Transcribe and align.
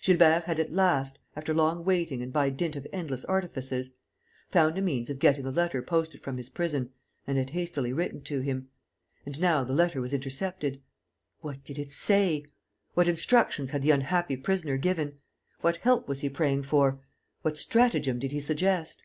Gilbert 0.00 0.44
had 0.44 0.58
at 0.58 0.72
last 0.72 1.18
after 1.36 1.52
long 1.52 1.84
waiting 1.84 2.22
and 2.22 2.32
by 2.32 2.48
dint 2.48 2.74
of 2.74 2.86
endless 2.90 3.22
artifices 3.26 3.92
found 4.48 4.78
a 4.78 4.80
means 4.80 5.10
of 5.10 5.18
getting 5.18 5.44
a 5.44 5.50
letter 5.50 5.82
posted 5.82 6.22
from 6.22 6.38
his 6.38 6.48
prison 6.48 6.90
and 7.26 7.36
had 7.36 7.50
hastily 7.50 7.92
written 7.92 8.22
to 8.22 8.40
him. 8.40 8.70
And 9.26 9.38
now 9.38 9.62
the 9.62 9.74
letter 9.74 10.00
was 10.00 10.14
intercepted! 10.14 10.80
What 11.40 11.62
did 11.64 11.78
it 11.78 11.90
say? 11.90 12.46
What 12.94 13.08
instructions 13.08 13.72
had 13.72 13.82
the 13.82 13.90
unhappy 13.90 14.38
prisoner 14.38 14.78
given? 14.78 15.18
What 15.60 15.76
help 15.76 16.08
was 16.08 16.22
he 16.22 16.30
praying 16.30 16.62
for? 16.62 17.04
What 17.42 17.58
stratagem 17.58 18.18
did 18.18 18.32
he 18.32 18.40
suggest? 18.40 19.02